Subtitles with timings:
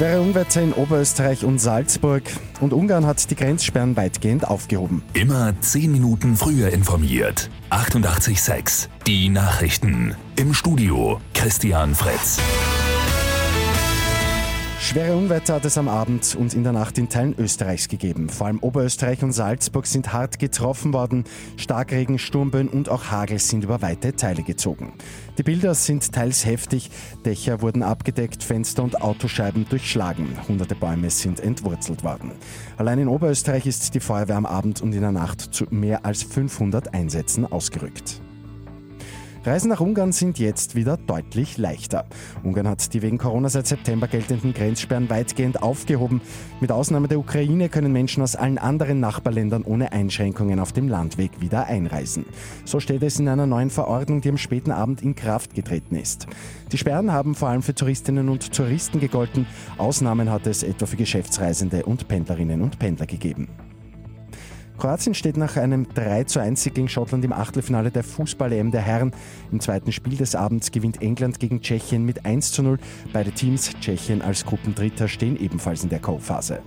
[0.00, 2.22] Schwere Unwetter in Oberösterreich und Salzburg
[2.62, 5.02] und Ungarn hat die Grenzsperren weitgehend aufgehoben.
[5.12, 7.50] Immer 10 Minuten früher informiert.
[7.68, 10.16] 88.6 Die Nachrichten.
[10.36, 12.38] Im Studio Christian Fritz.
[14.82, 18.30] Schwere Unwetter hat es am Abend und in der Nacht in Teilen Österreichs gegeben.
[18.30, 21.24] Vor allem Oberösterreich und Salzburg sind hart getroffen worden.
[21.58, 24.94] Starkregen, Sturmböen und auch Hagel sind über weite Teile gezogen.
[25.36, 26.90] Die Bilder sind teils heftig.
[27.26, 30.26] Dächer wurden abgedeckt, Fenster und Autoscheiben durchschlagen.
[30.48, 32.32] Hunderte Bäume sind entwurzelt worden.
[32.78, 36.22] Allein in Oberösterreich ist die Feuerwehr am Abend und in der Nacht zu mehr als
[36.22, 38.22] 500 Einsätzen ausgerückt.
[39.42, 42.04] Reisen nach Ungarn sind jetzt wieder deutlich leichter.
[42.42, 46.20] Ungarn hat die wegen Corona seit September geltenden Grenzsperren weitgehend aufgehoben.
[46.60, 51.40] Mit Ausnahme der Ukraine können Menschen aus allen anderen Nachbarländern ohne Einschränkungen auf dem Landweg
[51.40, 52.26] wieder einreisen.
[52.66, 56.26] So steht es in einer neuen Verordnung, die am späten Abend in Kraft getreten ist.
[56.70, 59.46] Die Sperren haben vor allem für Touristinnen und Touristen gegolten.
[59.78, 63.48] Ausnahmen hat es etwa für Geschäftsreisende und Pendlerinnen und Pendler gegeben.
[64.80, 68.80] Kroatien steht nach einem 3 zu 1 Sieg gegen Schottland im Achtelfinale der Fußball-EM der
[68.80, 69.12] Herren.
[69.52, 72.78] Im zweiten Spiel des Abends gewinnt England gegen Tschechien mit 1 zu 0.
[73.12, 76.62] Beide Teams, Tschechien als Gruppendritter, stehen ebenfalls in der Co-Phase.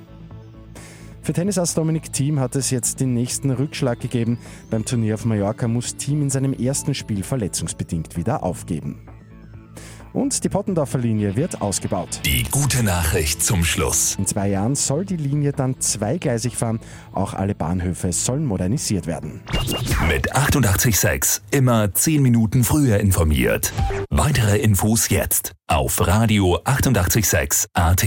[1.23, 4.37] Für Tennisass Dominik Thiem hat es jetzt den nächsten Rückschlag gegeben.
[4.69, 9.07] Beim Turnier auf Mallorca muss Thiem in seinem ersten Spiel verletzungsbedingt wieder aufgeben.
[10.13, 12.21] Und die Pottendorfer Linie wird ausgebaut.
[12.25, 14.15] Die gute Nachricht zum Schluss.
[14.17, 16.79] In zwei Jahren soll die Linie dann zweigleisig fahren.
[17.11, 19.41] Auch alle Bahnhöfe sollen modernisiert werden.
[20.07, 23.73] Mit 886 immer 10 Minuten früher informiert.
[24.09, 28.05] Weitere Infos jetzt auf Radio 886 AT.